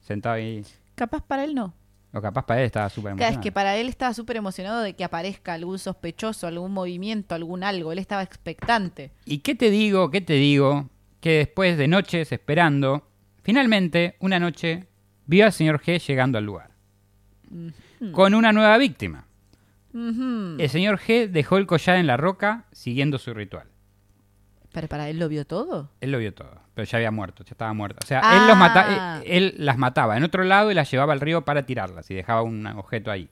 Sentado 0.00 0.36
ahí. 0.36 0.64
Capaz 0.94 1.22
para 1.22 1.44
él 1.44 1.54
no. 1.54 1.74
O 2.12 2.22
capaz 2.22 2.46
para 2.46 2.60
él 2.60 2.66
estaba 2.66 2.88
súper 2.88 3.12
emocionado. 3.12 3.34
es 3.34 3.42
que 3.42 3.50
para 3.50 3.76
él 3.76 3.88
estaba 3.88 4.14
súper 4.14 4.36
emocionado 4.36 4.82
de 4.82 4.94
que 4.94 5.02
aparezca 5.02 5.54
algún 5.54 5.78
sospechoso, 5.78 6.46
algún 6.46 6.72
movimiento, 6.72 7.34
algún 7.34 7.64
algo. 7.64 7.90
Él 7.92 7.98
estaba 7.98 8.22
expectante. 8.22 9.10
¿Y 9.24 9.38
qué 9.38 9.54
te 9.54 9.68
digo, 9.70 10.10
qué 10.10 10.20
te 10.20 10.34
digo? 10.34 10.88
Que 11.20 11.38
después 11.38 11.76
de 11.76 11.88
noches 11.88 12.30
esperando, 12.30 13.08
finalmente, 13.42 14.16
una 14.20 14.38
noche, 14.38 14.86
vio 15.26 15.46
al 15.46 15.52
señor 15.52 15.80
G 15.80 15.98
llegando 16.06 16.38
al 16.38 16.44
lugar. 16.44 16.70
Con 18.12 18.34
una 18.34 18.52
nueva 18.52 18.78
víctima. 18.78 19.26
El 19.94 20.68
señor 20.70 20.98
G 20.98 21.28
dejó 21.30 21.56
el 21.56 21.66
collar 21.66 21.96
en 21.96 22.06
la 22.06 22.16
roca 22.16 22.64
siguiendo 22.72 23.18
su 23.18 23.32
ritual. 23.32 23.68
Pero 24.72 24.88
para 24.88 25.08
él 25.08 25.20
lo 25.20 25.28
vio 25.28 25.46
todo. 25.46 25.90
Él 26.00 26.10
lo 26.10 26.18
vio 26.18 26.34
todo, 26.34 26.60
pero 26.74 26.84
ya 26.84 26.98
había 26.98 27.12
muerto, 27.12 27.44
ya 27.44 27.52
estaba 27.52 27.72
muerto. 27.74 28.00
O 28.02 28.06
sea, 28.06 28.20
él, 28.36 28.48
los 28.48 28.56
mata- 28.56 28.86
Ah. 28.88 29.20
eh, 29.24 29.36
él 29.36 29.54
las 29.58 29.78
mataba 29.78 30.16
en 30.16 30.24
otro 30.24 30.42
lado 30.42 30.72
y 30.72 30.74
las 30.74 30.90
llevaba 30.90 31.12
al 31.12 31.20
río 31.20 31.44
para 31.44 31.64
tirarlas 31.64 32.10
y 32.10 32.14
dejaba 32.14 32.42
un 32.42 32.66
objeto 32.66 33.12
ahí. 33.12 33.28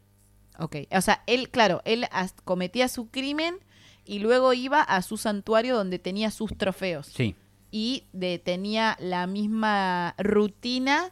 Ok. 0.60 0.76
O 0.92 1.00
sea, 1.00 1.24
él, 1.26 1.48
claro, 1.50 1.82
él 1.84 2.06
cometía 2.44 2.86
su 2.86 3.10
crimen 3.10 3.56
y 4.04 4.20
luego 4.20 4.52
iba 4.52 4.82
a 4.82 5.02
su 5.02 5.16
santuario 5.16 5.76
donde 5.76 5.98
tenía 5.98 6.30
sus 6.30 6.56
trofeos. 6.56 7.06
Sí, 7.08 7.34
Y 7.72 8.04
de, 8.12 8.38
tenía 8.38 8.96
la 9.00 9.26
misma 9.26 10.14
rutina 10.18 11.10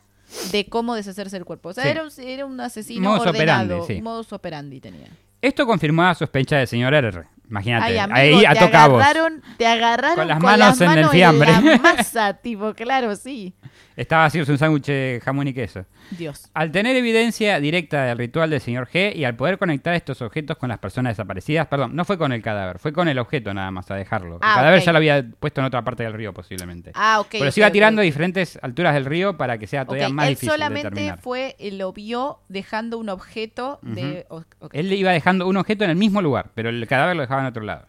de 0.52 0.66
cómo 0.68 0.94
deshacerse 0.94 1.34
del 1.36 1.44
cuerpo. 1.46 1.70
O 1.70 1.72
sea, 1.72 1.82
Sí. 1.84 1.88
era, 1.90 2.04
un, 2.04 2.10
era 2.20 2.46
un 2.46 2.60
asesino 2.60 3.08
Modus 3.10 3.26
ordenado. 3.26 3.64
operandi, 3.78 3.94
sí. 3.94 4.02
Modus 4.02 4.32
operandi 4.32 4.78
tenía. 4.80 5.08
Esto 5.42 5.66
confirmó 5.66 6.02
la 6.02 6.14
sospecha 6.14 6.56
del 6.56 6.66
señor 6.66 6.94
R. 6.94 7.24
Imagínate, 7.48 7.98
ahí 7.98 8.40
te 8.40 8.46
ató 8.46 8.70
cabos. 8.70 9.02
agarraron, 9.02 9.42
te 9.56 9.66
agarraron 9.66 10.14
Con 10.16 10.28
las 10.28 10.40
manos 10.40 10.80
en 10.80 10.90
el 10.92 11.08
fiambre. 11.08 11.50
la 11.50 11.78
masa, 11.82 12.34
tipo, 12.34 12.74
claro, 12.74 13.16
sí. 13.16 13.54
Estaba 13.96 14.24
haciéndose 14.24 14.52
un 14.52 14.58
sándwich 14.58 14.86
de 14.86 15.20
jamón 15.22 15.48
y 15.48 15.52
queso. 15.52 15.84
Dios. 16.10 16.48
Al 16.54 16.70
tener 16.72 16.96
evidencia 16.96 17.60
directa 17.60 18.04
del 18.04 18.16
ritual 18.18 18.48
del 18.48 18.60
señor 18.60 18.88
G 18.88 19.14
y 19.14 19.24
al 19.24 19.36
poder 19.36 19.58
conectar 19.58 19.94
estos 19.94 20.22
objetos 20.22 20.56
con 20.56 20.70
las 20.70 20.78
personas 20.78 21.10
desaparecidas, 21.16 21.66
perdón, 21.66 21.94
no 21.94 22.04
fue 22.06 22.16
con 22.16 22.32
el 22.32 22.40
cadáver, 22.40 22.78
fue 22.78 22.92
con 22.92 23.08
el 23.08 23.18
objeto 23.18 23.52
nada 23.52 23.70
más 23.70 23.90
a 23.90 23.96
dejarlo. 23.96 24.36
el 24.36 24.40
Ah, 24.42 24.54
cadáver 24.56 24.80
ya 24.80 24.92
lo 24.92 24.98
había 24.98 25.22
puesto 25.38 25.60
en 25.60 25.66
otra 25.66 25.82
parte 25.82 26.02
del 26.04 26.14
río 26.14 26.32
posiblemente. 26.32 26.92
Ah, 26.94 27.20
ok. 27.20 27.28
Pero 27.32 27.44
ok, 27.46 27.50
se 27.50 27.60
iba 27.60 27.70
tirando 27.70 28.00
a 28.00 28.04
diferentes 28.04 28.58
alturas 28.62 28.94
del 28.94 29.04
río 29.04 29.36
para 29.36 29.58
que 29.58 29.66
sea 29.66 29.84
todavía 29.84 30.08
más 30.08 30.28
él 30.28 30.34
difícil 30.34 30.48
de 30.48 30.54
solamente 30.54 30.88
determinar. 30.88 31.18
fue, 31.20 31.56
lo 31.72 31.92
vio 31.92 32.38
dejando 32.48 32.96
un 32.96 33.08
objeto 33.10 33.80
de... 33.82 34.24
o- 34.30 34.44
ok. 34.60 34.74
Él 34.74 34.90
iba 34.92 35.12
dejando 35.12 35.46
un 35.46 35.56
objeto 35.58 35.84
en 35.84 35.90
el 35.90 35.96
mismo 35.96 36.22
lugar, 36.22 36.52
pero 36.54 36.70
el 36.70 36.86
cadáver 36.86 37.16
lo 37.16 37.22
dejaba 37.22 37.42
en 37.42 37.48
otro 37.48 37.62
lado. 37.64 37.86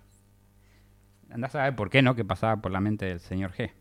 Andás 1.31 1.55
a 1.55 1.59
saber 1.59 1.75
por 1.75 1.89
qué 1.89 2.01
no, 2.01 2.15
que 2.15 2.25
pasaba 2.25 2.57
por 2.57 2.71
la 2.71 2.81
mente 2.81 3.05
del 3.05 3.19
señor 3.21 3.53
G. 3.53 3.71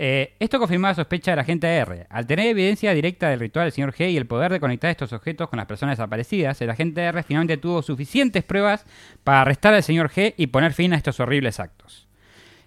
Eh, 0.00 0.36
esto 0.38 0.60
confirmaba 0.60 0.92
la 0.92 0.94
sospecha 0.94 1.32
de 1.32 1.36
la 1.36 1.42
agente 1.42 1.66
R. 1.66 2.06
Al 2.08 2.24
tener 2.24 2.46
evidencia 2.46 2.94
directa 2.94 3.30
del 3.30 3.40
ritual 3.40 3.64
del 3.64 3.72
señor 3.72 3.92
G 3.92 4.12
y 4.12 4.16
el 4.16 4.28
poder 4.28 4.52
de 4.52 4.60
conectar 4.60 4.92
estos 4.92 5.12
objetos 5.12 5.48
con 5.48 5.56
las 5.56 5.66
personas 5.66 5.98
desaparecidas, 5.98 6.62
el 6.62 6.70
agente 6.70 7.00
R 7.00 7.20
finalmente 7.24 7.56
tuvo 7.56 7.82
suficientes 7.82 8.44
pruebas 8.44 8.86
para 9.24 9.40
arrestar 9.40 9.74
al 9.74 9.82
señor 9.82 10.08
G 10.10 10.34
y 10.36 10.46
poner 10.46 10.72
fin 10.72 10.92
a 10.92 10.96
estos 10.96 11.18
horribles 11.18 11.58
actos. 11.58 12.06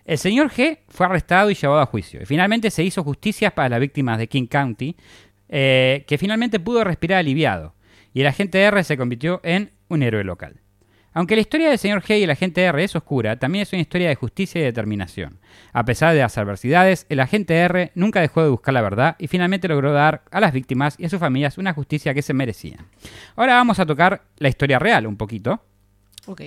El 0.04 0.18
señor 0.18 0.50
G 0.50 0.80
fue 0.90 1.06
arrestado 1.06 1.50
y 1.50 1.54
llevado 1.54 1.80
a 1.80 1.86
juicio. 1.86 2.22
Y 2.22 2.26
finalmente 2.26 2.70
se 2.70 2.84
hizo 2.84 3.02
justicia 3.02 3.56
para 3.56 3.70
las 3.70 3.80
víctimas 3.80 4.18
de 4.18 4.28
King 4.28 4.48
County, 4.48 4.98
eh, 5.48 6.04
que 6.08 6.18
finalmente 6.18 6.60
pudo 6.60 6.84
respirar 6.84 7.20
aliviado. 7.20 7.76
Y 8.14 8.20
el 8.20 8.28
agente 8.28 8.62
R 8.62 8.84
se 8.84 8.98
convirtió 8.98 9.40
en 9.46 9.72
un 9.88 10.04
héroe 10.04 10.26
local. 10.26 10.60
Aunque 11.14 11.36
la 11.36 11.42
historia 11.42 11.70
del 11.70 11.78
señor 11.78 12.02
G 12.04 12.20
y 12.20 12.24
el 12.24 12.30
agente 12.30 12.62
R 12.62 12.84
es 12.84 12.96
oscura, 12.96 13.38
también 13.38 13.64
es 13.64 13.74
una 13.74 13.82
historia 13.82 14.08
de 14.08 14.16
justicia 14.16 14.62
y 14.62 14.64
determinación. 14.64 15.40
A 15.74 15.84
pesar 15.84 16.14
de 16.14 16.22
las 16.22 16.38
adversidades, 16.38 17.06
el 17.10 17.20
agente 17.20 17.56
R 17.56 17.92
nunca 17.96 18.22
dejó 18.22 18.44
de 18.44 18.50
buscar 18.50 18.74
la 18.74 18.82
verdad 18.82 19.16
y 19.20 19.28
finalmente 19.28 19.68
logró 19.68 19.92
dar 19.92 20.24
a 20.32 20.40
las 20.40 20.54
víctimas 20.54 20.96
y 20.98 21.06
a 21.06 21.10
sus 21.10 21.20
familias 21.20 21.58
una 21.58 21.74
justicia 21.74 22.14
que 22.14 22.22
se 22.22 22.34
merecían. 22.34 22.88
Ahora 23.36 23.56
vamos 23.56 23.80
a 23.80 23.86
tocar 23.86 24.24
la 24.38 24.48
historia 24.48 24.80
real 24.80 25.06
un 25.06 25.18
poquito 25.18 25.62
Ok. 26.28 26.42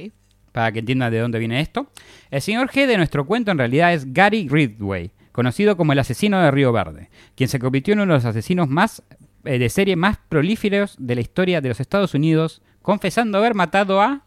para 0.52 0.72
que 0.72 0.78
entiendan 0.78 1.12
de 1.12 1.18
dónde 1.20 1.38
viene 1.38 1.60
esto. 1.60 1.90
El 2.30 2.40
señor 2.40 2.70
G 2.70 2.86
de 2.86 2.96
nuestro 2.96 3.26
cuento 3.26 3.50
en 3.50 3.58
realidad 3.58 3.92
es 3.92 4.14
Gary 4.14 4.48
Ridway, 4.48 5.10
conocido 5.32 5.76
como 5.76 5.92
el 5.92 5.98
asesino 5.98 6.40
de 6.40 6.50
Río 6.50 6.72
Verde, 6.72 7.10
quien 7.34 7.48
se 7.48 7.58
convirtió 7.58 7.92
en 7.92 8.00
uno 8.00 8.14
de 8.14 8.18
los 8.18 8.24
asesinos 8.24 8.68
más 8.68 9.02
eh, 9.44 9.58
de 9.58 9.68
serie 9.68 9.96
más 9.96 10.16
prolíferos 10.30 10.96
de 10.98 11.16
la 11.16 11.20
historia 11.20 11.60
de 11.60 11.68
los 11.68 11.80
Estados 11.80 12.14
Unidos, 12.14 12.62
confesando 12.80 13.36
haber 13.36 13.54
matado 13.54 14.00
a... 14.00 14.23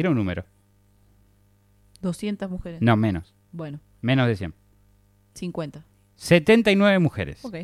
Tira 0.00 0.08
un 0.08 0.16
número. 0.16 0.46
200 2.00 2.50
mujeres. 2.50 2.80
No, 2.80 2.96
menos. 2.96 3.34
Bueno, 3.52 3.80
Menos 4.00 4.26
de 4.28 4.34
100. 4.36 4.54
50. 5.34 5.84
79 6.16 6.98
mujeres. 7.00 7.44
Ok. 7.44 7.56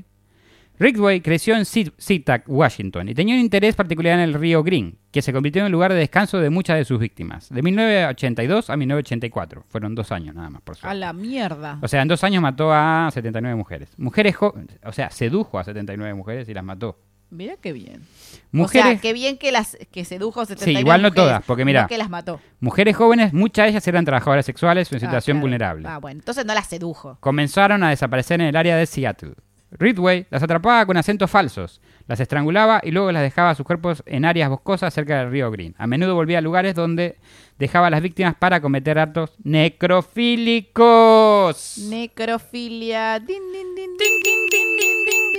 Ridgway 0.78 1.22
creció 1.22 1.56
en 1.56 1.64
Sea- 1.64 1.90
SeaTac, 1.96 2.44
Washington, 2.46 3.08
y 3.08 3.14
tenía 3.14 3.34
un 3.36 3.40
interés 3.40 3.74
particular 3.74 4.12
en 4.12 4.20
el 4.20 4.34
río 4.34 4.62
Green, 4.62 4.98
que 5.10 5.22
se 5.22 5.32
convirtió 5.32 5.62
en 5.62 5.66
el 5.66 5.72
lugar 5.72 5.94
de 5.94 5.98
descanso 5.98 6.38
de 6.38 6.50
muchas 6.50 6.76
de 6.76 6.84
sus 6.84 7.00
víctimas. 7.00 7.48
De 7.48 7.62
1982 7.62 8.68
a 8.68 8.76
1984. 8.76 9.64
Fueron 9.68 9.94
dos 9.94 10.12
años 10.12 10.34
nada 10.34 10.50
más, 10.50 10.60
por 10.60 10.74
A 10.74 10.78
suerte. 10.80 10.98
la 10.98 11.14
mierda. 11.14 11.78
O 11.80 11.88
sea, 11.88 12.02
en 12.02 12.08
dos 12.08 12.22
años 12.22 12.42
mató 12.42 12.70
a 12.74 13.08
79 13.14 13.56
mujeres. 13.56 13.94
Mujeres 13.96 14.36
jóvenes, 14.36 14.78
o 14.84 14.92
sea, 14.92 15.08
sedujo 15.08 15.58
a 15.58 15.64
79 15.64 16.12
mujeres 16.12 16.46
y 16.50 16.52
las 16.52 16.64
mató. 16.64 17.00
Mira 17.30 17.54
qué 17.60 17.72
bien. 17.72 18.02
Mujeres, 18.52 18.86
O 18.86 18.90
sea, 18.92 19.00
qué 19.00 19.12
bien 19.12 19.36
que 19.36 19.50
las 19.52 19.76
que 19.90 20.04
sedujo 20.04 20.44
79 20.44 20.76
Sí, 20.76 20.80
igual 20.80 21.02
no 21.02 21.08
mujeres, 21.08 21.24
todas, 21.28 21.44
porque 21.44 21.64
mira- 21.64 21.86
que 21.88 21.98
las 21.98 22.08
mató. 22.08 22.40
mujeres 22.60 22.96
jóvenes, 22.96 23.32
muchas 23.32 23.64
de 23.66 23.70
ellas 23.70 23.86
eran 23.88 24.04
trabajadoras 24.04 24.46
sexuales 24.46 24.90
o 24.90 24.94
en 24.94 24.98
Ah, 24.98 25.00
situación 25.06 25.34
claro. 25.36 25.42
vulnerable. 25.42 25.88
Ah, 25.88 25.98
bueno, 25.98 26.20
entonces 26.20 26.46
no 26.46 26.54
las 26.54 26.68
sedujo. 26.68 27.16
Comenzaron 27.20 27.82
a 27.82 27.90
desaparecer 27.90 28.40
en 28.40 28.46
el 28.46 28.56
área 28.56 28.76
de 28.76 28.86
Seattle. 28.86 29.34
Ridway 29.72 30.26
las 30.30 30.44
atrapaba 30.44 30.86
con 30.86 30.96
acentos 30.96 31.28
falsos, 31.28 31.80
las 32.06 32.20
estrangulaba 32.20 32.80
y 32.84 32.92
luego 32.92 33.10
las 33.10 33.22
dejaba 33.22 33.52
sus 33.56 33.66
cuerpos 33.66 34.04
en 34.06 34.24
áreas 34.24 34.48
boscosas 34.48 34.94
cerca 34.94 35.18
del 35.18 35.32
río 35.32 35.50
Green. 35.50 35.74
A 35.76 35.88
menudo 35.88 36.14
volvía 36.14 36.38
a 36.38 36.40
lugares 36.40 36.76
donde 36.76 37.16
dejaba 37.58 37.88
a 37.88 37.90
las 37.90 38.00
víctimas 38.00 38.36
para 38.36 38.60
cometer 38.60 38.96
actos 39.00 39.32
necrofílicos. 39.42 41.78
Necrofilia. 41.90 43.18
Din, 43.18 43.42
din, 43.52 43.74
din, 43.74 43.90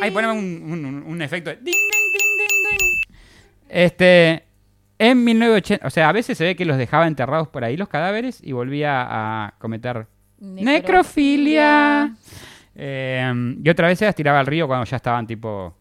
Ahí 0.01 0.11
ponemos 0.11 0.35
un, 0.37 0.63
un- 0.71 0.85
un- 0.85 1.03
un 1.03 1.21
efecto 1.21 1.49
de... 1.49 1.55
ding, 1.57 1.65
ding, 1.65 2.11
ding, 2.13 2.37
ding, 2.37 2.77
ding. 2.79 2.97
Este... 3.69 4.43
En 4.99 5.23
1980... 5.23 5.85
O 5.85 5.89
sea, 5.91 6.09
a 6.09 6.11
veces 6.11 6.37
se 6.37 6.43
ve 6.43 6.55
que 6.55 6.65
los 6.65 6.77
dejaba 6.77 7.05
enterrados 7.07 7.47
por 7.49 7.63
ahí 7.63 7.77
los 7.77 7.87
cadáveres 7.87 8.39
y 8.43 8.51
volvía 8.51 9.05
a 9.07 9.53
cometer 9.59 10.07
necrofilia. 10.39 12.15
Eh, 12.75 13.55
y 13.63 13.69
otra 13.69 13.87
vez 13.87 13.99
se 13.99 14.05
las 14.05 14.15
tiraba 14.15 14.39
al 14.39 14.45
río 14.47 14.67
cuando 14.67 14.85
ya 14.85 14.97
estaban 14.97 15.27
tipo... 15.27 15.75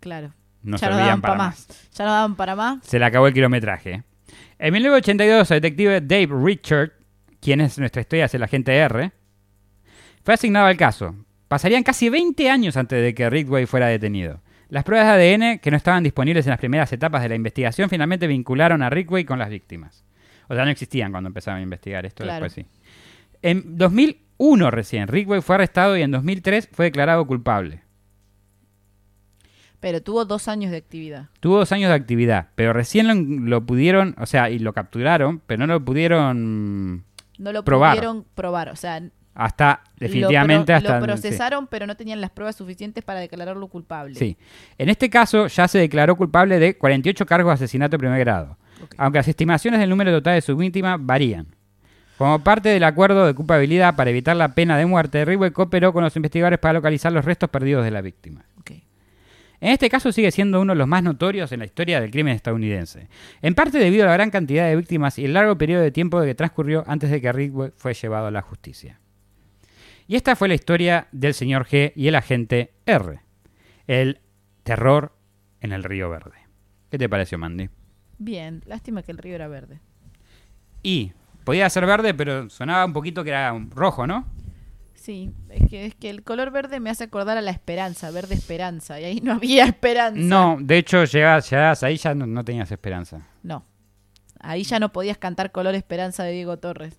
Claro. 0.00 0.32
No 0.62 0.76
ya 0.76 0.88
no 0.88 0.94
servían 0.96 1.06
daban 1.06 1.20
para 1.20 1.34
pa' 1.34 1.38
más. 1.44 1.88
Ya 1.94 2.04
no 2.04 2.10
daban 2.10 2.34
para 2.36 2.56
más. 2.56 2.84
Se 2.84 2.98
le 2.98 3.04
acabó 3.04 3.26
el 3.28 3.34
kilometraje. 3.34 4.02
En 4.58 4.72
1982, 4.72 5.50
el 5.52 5.60
detective 5.60 6.00
Dave 6.00 6.28
Richard, 6.44 6.92
quien 7.40 7.60
es 7.60 7.78
nuestra 7.78 8.00
historia, 8.02 8.24
es 8.24 8.34
el 8.34 8.42
agente 8.42 8.76
R, 8.76 9.12
fue 10.24 10.34
asignado 10.34 10.66
al 10.66 10.76
caso. 10.76 11.14
Pasarían 11.48 11.82
casi 11.82 12.08
20 12.08 12.50
años 12.50 12.76
antes 12.76 13.02
de 13.02 13.14
que 13.14 13.28
Ridgway 13.30 13.66
fuera 13.66 13.86
detenido. 13.86 14.40
Las 14.68 14.84
pruebas 14.84 15.16
de 15.16 15.34
ADN 15.34 15.58
que 15.60 15.70
no 15.70 15.78
estaban 15.78 16.02
disponibles 16.04 16.44
en 16.46 16.50
las 16.50 16.58
primeras 16.58 16.92
etapas 16.92 17.22
de 17.22 17.30
la 17.30 17.34
investigación 17.34 17.88
finalmente 17.88 18.26
vincularon 18.26 18.82
a 18.82 18.90
Ridgway 18.90 19.24
con 19.24 19.38
las 19.38 19.48
víctimas. 19.48 20.04
O 20.48 20.54
sea, 20.54 20.64
no 20.64 20.70
existían 20.70 21.10
cuando 21.10 21.28
empezaron 21.28 21.60
a 21.60 21.62
investigar 21.62 22.04
esto, 22.04 22.22
Claro. 22.24 22.44
después 22.44 22.66
sí. 22.66 22.70
En 23.40 23.78
2001 23.78 24.70
recién, 24.70 25.08
Ridgway 25.08 25.40
fue 25.40 25.54
arrestado 25.54 25.96
y 25.96 26.02
en 26.02 26.10
2003 26.10 26.68
fue 26.72 26.86
declarado 26.86 27.26
culpable. 27.26 27.82
Pero 29.80 30.02
tuvo 30.02 30.24
dos 30.24 30.48
años 30.48 30.70
de 30.72 30.76
actividad. 30.78 31.28
Tuvo 31.40 31.58
dos 31.58 31.70
años 31.72 31.88
de 31.88 31.94
actividad, 31.94 32.48
pero 32.56 32.72
recién 32.72 33.06
lo, 33.06 33.14
lo 33.48 33.64
pudieron, 33.64 34.16
o 34.18 34.26
sea, 34.26 34.50
y 34.50 34.58
lo 34.58 34.72
capturaron, 34.72 35.40
pero 35.46 35.60
no 35.66 35.72
lo 35.72 35.84
pudieron 35.84 37.04
No 37.38 37.52
lo 37.52 37.64
Probar. 37.64 37.94
pudieron 37.96 38.24
probar. 38.34 38.70
O 38.70 38.76
sea, 38.76 39.00
hasta 39.40 39.82
definitivamente 39.98 40.72
lo, 40.72 40.80
pro- 40.80 40.88
hasta 40.90 41.06
lo 41.06 41.16
sí. 41.16 41.22
procesaron, 41.22 41.66
pero 41.68 41.86
no 41.86 41.96
tenían 41.96 42.20
las 42.20 42.30
pruebas 42.30 42.56
suficientes 42.56 43.04
para 43.04 43.20
declararlo 43.20 43.68
culpable. 43.68 44.16
Sí. 44.16 44.36
En 44.78 44.88
este 44.88 45.08
caso 45.08 45.46
ya 45.46 45.68
se 45.68 45.78
declaró 45.78 46.16
culpable 46.16 46.58
de 46.58 46.76
48 46.76 47.24
cargos 47.24 47.50
de 47.52 47.54
asesinato 47.64 47.92
de 47.92 47.98
primer 48.00 48.18
grado, 48.18 48.56
aunque 48.96 49.20
las 49.20 49.28
estimaciones 49.28 49.78
del 49.78 49.90
número 49.90 50.10
total 50.10 50.34
de 50.34 50.40
sus 50.40 50.58
víctimas 50.58 50.98
varían. 51.00 51.46
Como 52.18 52.40
parte 52.40 52.70
del 52.70 52.82
acuerdo 52.82 53.26
de 53.28 53.34
culpabilidad 53.34 53.94
para 53.94 54.10
evitar 54.10 54.34
la 54.34 54.56
pena 54.56 54.76
de 54.76 54.86
muerte, 54.86 55.24
Ridgway 55.24 55.52
cooperó 55.52 55.92
con 55.92 56.02
los 56.02 56.16
investigadores 56.16 56.58
para 56.58 56.72
localizar 56.72 57.12
los 57.12 57.24
restos 57.24 57.48
perdidos 57.48 57.84
de 57.84 57.92
la 57.92 58.00
víctima. 58.00 58.44
En 59.60 59.72
este 59.72 59.88
caso 59.90 60.12
sigue 60.12 60.30
siendo 60.30 60.60
uno 60.60 60.72
de 60.72 60.78
los 60.78 60.86
más 60.86 61.02
notorios 61.02 61.50
en 61.50 61.58
la 61.60 61.64
historia 61.66 62.00
del 62.00 62.10
crimen 62.12 62.34
estadounidense, 62.34 63.08
en 63.42 63.54
parte 63.56 63.78
debido 63.78 64.04
a 64.04 64.06
la 64.06 64.12
gran 64.14 64.30
cantidad 64.30 64.68
de 64.68 64.76
víctimas 64.76 65.18
y 65.18 65.24
el 65.24 65.32
largo 65.32 65.58
periodo 65.58 65.82
de 65.82 65.90
tiempo 65.90 66.20
que 66.22 66.34
transcurrió 66.36 66.84
antes 66.86 67.10
de 67.10 67.20
que 67.20 67.32
Ridgway 67.32 67.70
fue 67.76 67.92
llevado 67.94 68.26
a 68.28 68.30
la 68.30 68.40
justicia. 68.42 69.00
Y 70.08 70.16
esta 70.16 70.34
fue 70.34 70.48
la 70.48 70.54
historia 70.54 71.06
del 71.12 71.34
señor 71.34 71.66
G 71.66 71.92
y 71.94 72.08
el 72.08 72.14
agente 72.14 72.72
R, 72.86 73.20
el 73.86 74.20
terror 74.62 75.12
en 75.60 75.72
el 75.72 75.84
Río 75.84 76.08
Verde. 76.08 76.32
¿Qué 76.90 76.96
te 76.96 77.10
pareció, 77.10 77.36
Mandy? 77.36 77.68
Bien, 78.16 78.62
lástima 78.66 79.02
que 79.02 79.12
el 79.12 79.18
río 79.18 79.34
era 79.34 79.48
verde. 79.48 79.80
Y 80.82 81.12
podía 81.44 81.68
ser 81.68 81.84
verde, 81.84 82.14
pero 82.14 82.48
sonaba 82.48 82.86
un 82.86 82.94
poquito 82.94 83.22
que 83.22 83.30
era 83.30 83.52
rojo, 83.70 84.06
¿no? 84.06 84.26
Sí, 84.94 85.30
es 85.50 85.68
que, 85.68 85.84
es 85.84 85.94
que 85.94 86.08
el 86.08 86.24
color 86.24 86.50
verde 86.50 86.80
me 86.80 86.88
hace 86.88 87.04
acordar 87.04 87.36
a 87.36 87.42
la 87.42 87.50
esperanza, 87.50 88.10
verde 88.10 88.34
esperanza, 88.34 88.98
y 88.98 89.04
ahí 89.04 89.20
no 89.20 89.34
había 89.34 89.64
esperanza. 89.66 90.20
No, 90.20 90.56
de 90.58 90.78
hecho, 90.78 91.04
llegabas, 91.04 91.50
llegabas 91.50 91.82
ahí 91.82 91.98
ya 91.98 92.14
no, 92.14 92.26
no 92.26 92.44
tenías 92.44 92.72
esperanza. 92.72 93.28
No. 93.42 93.64
Ahí 94.40 94.62
ya 94.64 94.80
no 94.80 94.90
podías 94.90 95.18
cantar 95.18 95.52
color 95.52 95.74
esperanza 95.74 96.24
de 96.24 96.32
Diego 96.32 96.58
Torres. 96.58 96.98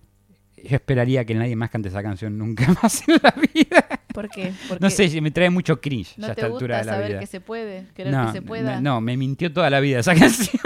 Yo 0.64 0.76
esperaría 0.76 1.24
que 1.24 1.34
nadie 1.34 1.56
más 1.56 1.70
cante 1.70 1.88
esa 1.88 2.02
canción 2.02 2.36
nunca 2.38 2.66
más 2.82 3.06
en 3.08 3.18
la 3.22 3.30
vida. 3.54 3.86
¿Por 4.12 4.28
qué? 4.28 4.52
Porque 4.68 4.82
No 4.82 4.90
sé, 4.90 5.20
me 5.20 5.30
trae 5.30 5.50
mucho 5.50 5.80
cringe 5.80 6.14
ya 6.16 6.26
no 6.26 6.26
a 6.26 6.34
te 6.34 6.40
esta 6.40 6.46
altura 6.52 6.78
de 6.78 6.84
la 6.84 6.92
saber 6.92 7.08
vida. 7.08 7.20
que 7.20 7.26
se 7.26 7.40
puede, 7.40 7.86
querer 7.94 8.12
no, 8.12 8.26
que 8.26 8.32
se 8.32 8.42
pueda, 8.42 8.80
no, 8.80 9.00
me 9.00 9.16
mintió 9.16 9.52
toda 9.52 9.70
la 9.70 9.80
vida 9.80 10.00
esa 10.00 10.14
canción. 10.18 10.60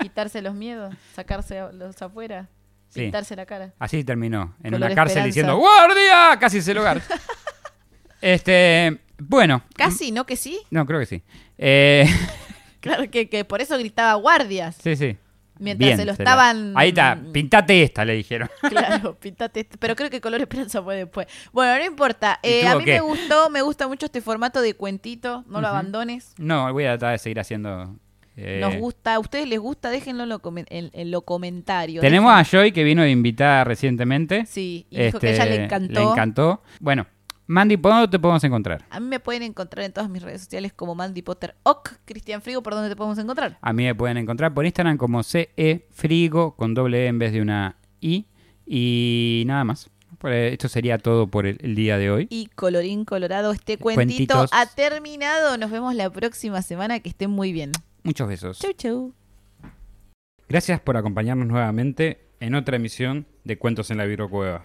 quitarse 0.00 0.42
los 0.42 0.54
miedos, 0.54 0.94
sacarse 1.14 1.60
los 1.72 2.00
afuera, 2.02 2.48
Sí. 2.88 3.00
pintarse 3.02 3.34
la 3.36 3.46
cara. 3.46 3.72
Así 3.78 4.04
terminó, 4.04 4.54
en 4.62 4.72
Color 4.72 4.86
una 4.88 4.94
cárcel 4.94 5.24
esperanza. 5.24 5.26
diciendo 5.26 5.56
¡Guardia! 5.56 6.38
Casi 6.38 6.60
se 6.60 6.74
lo 6.74 6.80
hogar. 6.82 7.00
este, 8.20 8.98
bueno. 9.18 9.62
Casi, 9.76 10.12
¿no 10.12 10.26
que 10.26 10.36
sí? 10.36 10.58
No, 10.70 10.86
creo 10.86 11.00
que 11.00 11.06
sí. 11.06 11.22
Eh, 11.58 12.06
Claro 12.80 13.08
que, 13.10 13.28
que 13.28 13.44
por 13.44 13.60
eso 13.62 13.78
gritaba 13.78 14.14
guardias. 14.14 14.76
sí, 14.82 14.96
sí. 14.96 15.16
Mientras 15.62 15.88
Bien, 15.88 15.98
se 15.98 16.04
lo 16.04 16.12
estaban... 16.12 16.72
Ahí 16.76 16.88
está, 16.90 17.18
pintate 17.32 17.82
esta, 17.82 18.04
le 18.04 18.14
dijeron. 18.14 18.50
Claro, 18.68 19.14
pintate 19.18 19.60
esto. 19.60 19.76
Pero 19.78 19.94
creo 19.96 20.10
que 20.10 20.20
color 20.20 20.40
esperanza 20.40 20.82
fue 20.82 20.96
después. 20.96 21.26
Bueno, 21.52 21.78
no 21.78 21.84
importa. 21.84 22.38
¿Y 22.42 22.48
Eh, 22.48 22.66
a 22.66 22.76
mí 22.76 22.84
qué? 22.84 22.94
me 22.94 23.00
gustó, 23.00 23.48
me 23.50 23.62
gusta 23.62 23.86
mucho 23.88 24.06
este 24.06 24.20
formato 24.20 24.60
de 24.60 24.74
cuentito. 24.74 25.44
No 25.46 25.60
lo 25.60 25.68
abandones. 25.68 26.34
No, 26.38 26.70
voy 26.72 26.84
a 26.84 26.90
tratar 26.98 27.12
de 27.12 27.18
seguir 27.18 27.38
haciendo. 27.40 27.96
eh, 28.36 28.58
Nos 28.60 28.76
gusta. 28.76 29.14
¿A 29.14 29.18
ustedes 29.18 29.46
les 29.48 29.58
gusta? 29.60 29.90
Déjenlo 29.90 30.22
en 30.24 30.28
lo, 30.30 30.40
comen- 30.42 30.66
en, 30.70 30.90
en 30.92 31.10
lo 31.10 31.22
comentario. 31.22 32.00
Tenemos 32.00 32.32
a 32.32 32.42
Joy 32.44 32.72
que 32.72 32.82
vino 32.84 33.02
de 33.02 33.10
invitada 33.10 33.64
recientemente. 33.64 34.46
Sí, 34.46 34.86
y 34.90 34.98
dijo 35.04 35.18
que 35.20 35.28
a 35.28 35.30
Este, 35.30 35.44
ella 35.44 35.56
le 35.56 35.64
encantó. 35.64 35.92
Le 35.92 36.02
encantó. 36.10 36.62
Bueno, 36.80 37.06
Mandy, 37.46 37.76
¿por 37.76 37.92
dónde 37.92 38.08
te 38.08 38.18
podemos 38.18 38.42
encontrar? 38.44 38.84
A 38.88 39.00
mí 39.00 39.06
me 39.06 39.20
pueden 39.20 39.42
encontrar 39.42 39.84
en 39.84 39.92
todas 39.92 40.08
mis 40.08 40.22
redes 40.22 40.42
sociales 40.42 40.72
como 40.72 40.94
Mandy 40.94 41.22
Potter 41.22 41.54
Oc. 41.64 41.90
Cristian 42.04 42.40
Frigo, 42.40 42.62
¿por 42.62 42.74
dónde 42.74 42.88
te 42.88 42.96
podemos 42.96 43.18
encontrar? 43.18 43.58
A 43.60 43.72
mí 43.72 43.84
me 43.84 43.94
pueden 43.94 44.16
encontrar 44.16 44.54
por 44.54 44.64
Instagram 44.64 44.96
como 44.96 45.22
CE 45.22 45.86
Frigo 45.90 46.54
con 46.56 46.74
doble 46.74 47.04
E 47.04 47.06
en 47.08 47.18
vez 47.18 47.32
de 47.32 47.42
una 47.42 47.76
I. 48.00 48.26
Y 48.66 49.42
nada 49.46 49.64
más. 49.64 49.90
Pues 50.18 50.52
esto 50.52 50.68
sería 50.68 50.98
todo 50.98 51.26
por 51.26 51.46
el, 51.46 51.58
el 51.62 51.74
día 51.74 51.98
de 51.98 52.10
hoy. 52.10 52.26
Y 52.30 52.46
colorín 52.54 53.04
colorado, 53.04 53.50
este 53.52 53.76
cuentito 53.76 54.34
Cuentitos. 54.34 54.50
ha 54.52 54.66
terminado. 54.66 55.58
Nos 55.58 55.70
vemos 55.70 55.94
la 55.96 56.08
próxima 56.10 56.62
semana. 56.62 57.00
Que 57.00 57.08
estén 57.08 57.30
muy 57.30 57.52
bien. 57.52 57.72
Muchos 58.04 58.28
besos. 58.28 58.60
Chau, 58.60 58.72
chau. 58.74 59.12
Gracias 60.48 60.80
por 60.80 60.96
acompañarnos 60.96 61.48
nuevamente 61.48 62.28
en 62.38 62.54
otra 62.54 62.76
emisión 62.76 63.26
de 63.44 63.58
Cuentos 63.58 63.90
en 63.90 63.98
la 63.98 64.04
Virocueva. 64.04 64.64